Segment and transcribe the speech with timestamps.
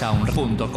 [0.00, 0.67] www.proyectsound.com.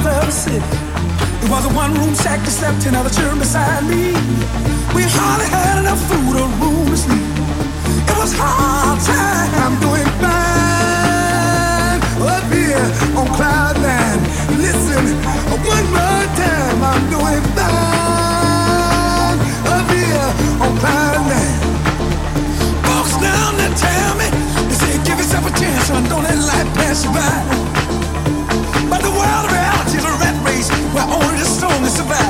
[0.00, 0.56] around the city.
[1.44, 4.14] It was a one room shack that slept in another chair beside me.
[4.96, 7.20] We hardly had enough food or room to sleep.
[8.08, 14.20] It was hard time doing fine up here on cloud nine.
[14.56, 15.04] Listen,
[15.60, 20.30] one more time, I'm doing fine up here
[20.62, 21.60] on cloud nine.
[22.86, 24.28] Folks down there tell me,
[24.68, 27.81] they say give yourself a chance, son, don't let life pass you by.
[30.92, 32.21] where only the strongest survive.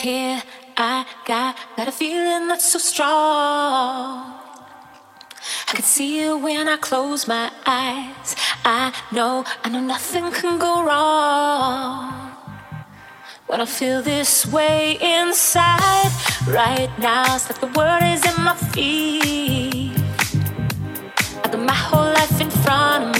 [0.00, 0.42] Here
[0.76, 4.34] I got, got a feeling that's so strong.
[5.68, 8.34] I can see it when I close my eyes.
[8.64, 12.32] I know, I know nothing can go wrong.
[13.46, 16.10] When I feel this way inside,
[16.46, 19.98] right now, it's like the world is in my feet.
[21.44, 23.19] I got my whole life in front of me.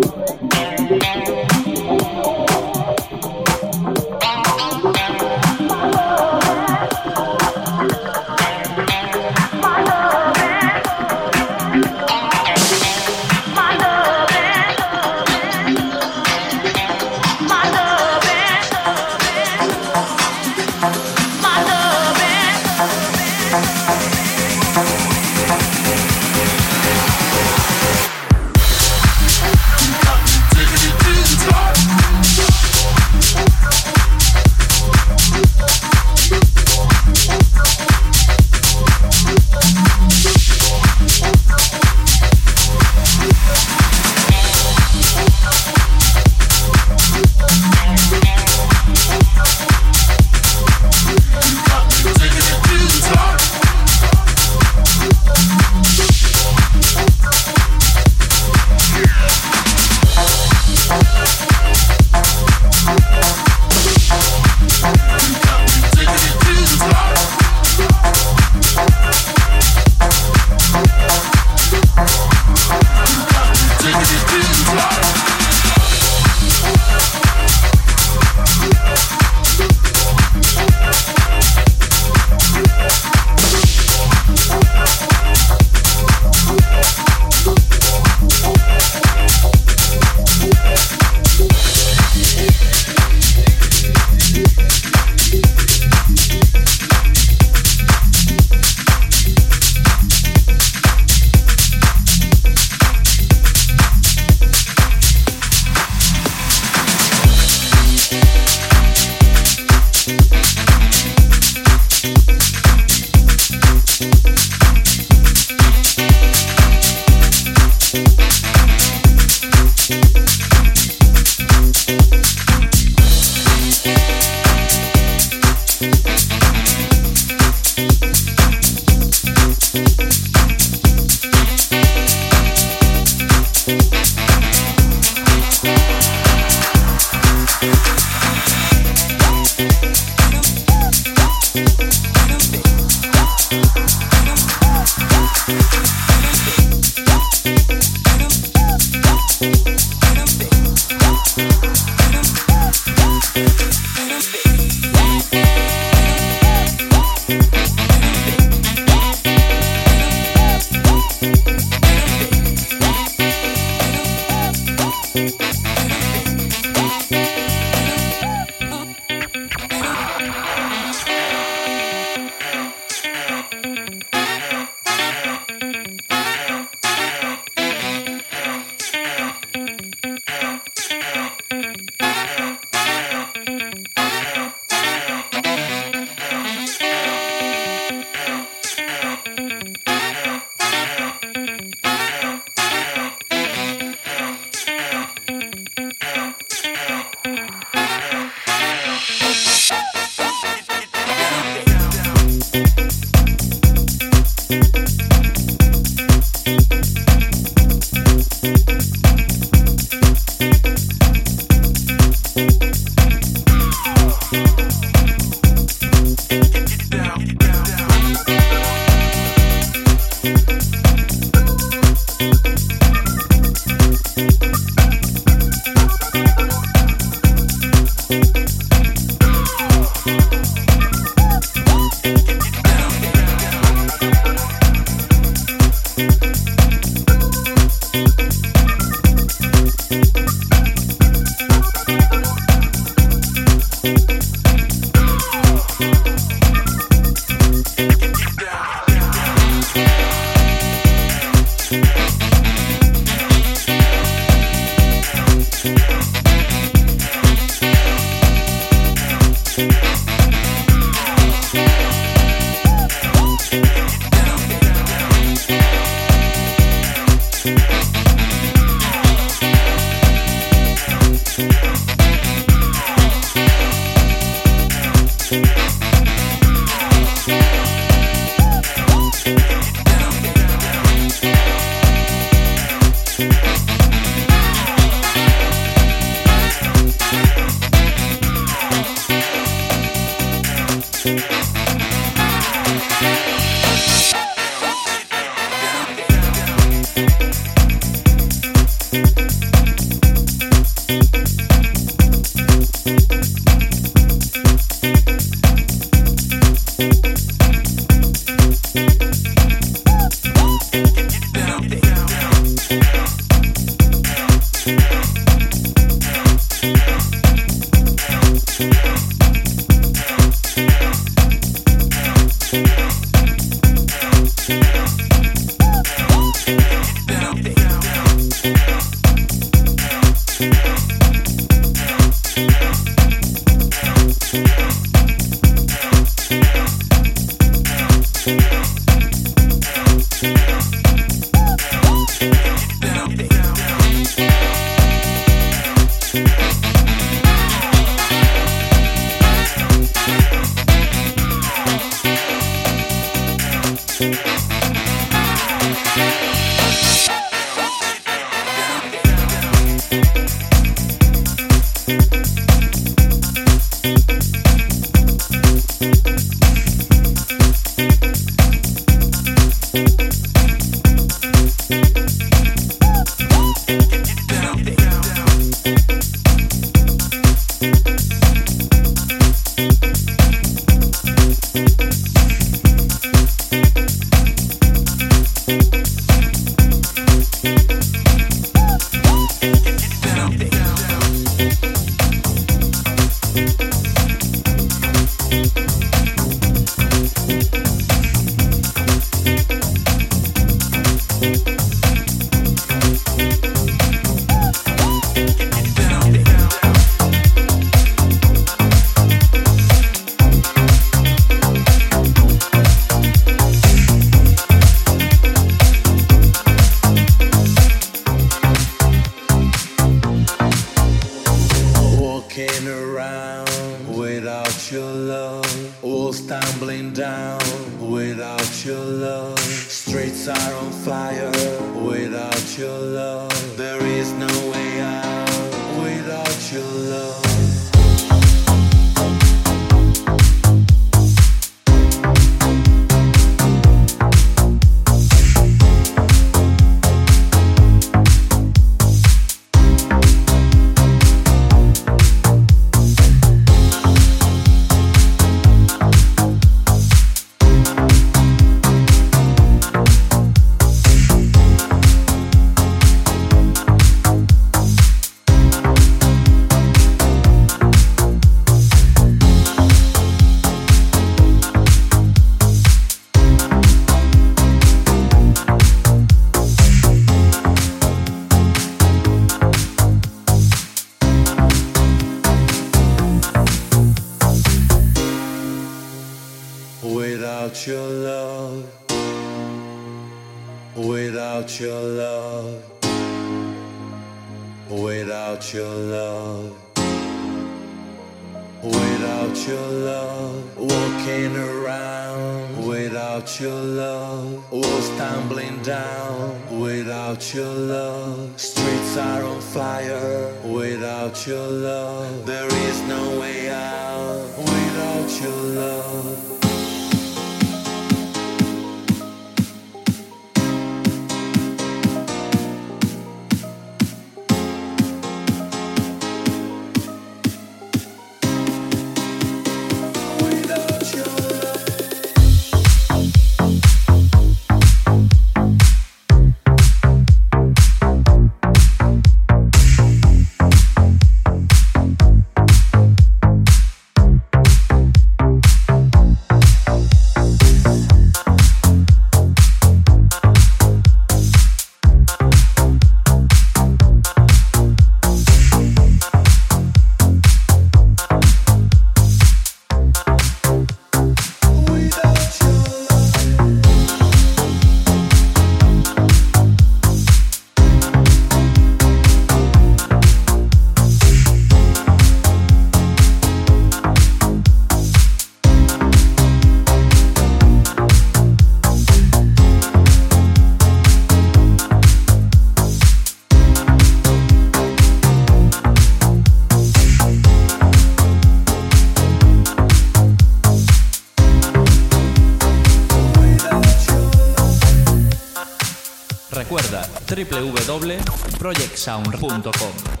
[597.71, 600.00] www.projectsound.com.